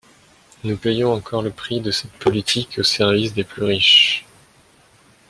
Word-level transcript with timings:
Nous 0.63 0.77
payons 0.77 1.13
encore 1.13 1.43
le 1.43 1.51
prix 1.51 1.79
de 1.79 1.91
cette 1.91 2.09
politique 2.13 2.79
au 2.79 2.83
service 2.83 3.35
des 3.35 3.43
plus 3.43 3.61
riches. 3.65 4.25